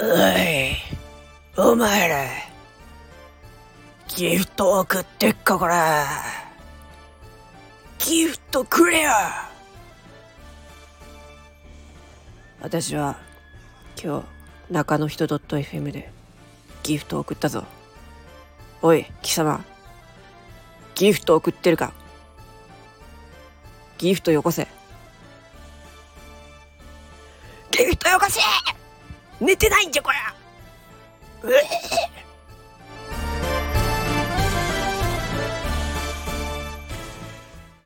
[0.00, 0.76] おい、
[1.56, 2.26] お前ら、
[4.08, 5.74] ギフト送ってっかこれ。
[7.98, 9.10] ギフトくれよ
[12.60, 13.16] 私は
[14.02, 14.24] 今
[14.68, 16.10] 日中の人 .fm で
[16.82, 17.64] ギフト送ったぞ。
[18.82, 19.64] おい、貴様。
[20.94, 21.92] ギフト送ってるか？
[24.02, 24.66] ギフトよこせ。
[27.70, 28.40] ギフトよこせ。
[29.40, 30.34] 寝てないんじゃこりゃ。
[31.46, 31.62] うえ。